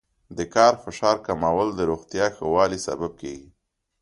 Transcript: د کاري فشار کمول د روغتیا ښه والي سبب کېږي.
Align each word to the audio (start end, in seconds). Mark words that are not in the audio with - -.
د 0.37 0.39
کاري 0.53 0.77
فشار 0.83 1.15
کمول 1.27 1.67
د 1.75 1.79
روغتیا 1.91 2.25
ښه 2.35 2.45
والي 2.53 2.79
سبب 2.87 3.11
کېږي. 3.21 3.49